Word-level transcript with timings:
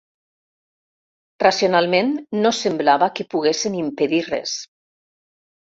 Racionalment, 1.43 2.09
no 2.39 2.53
semblava 2.61 3.11
que 3.21 3.29
poguessin 3.37 3.79
impedir 3.85 4.25
res. 4.33 4.59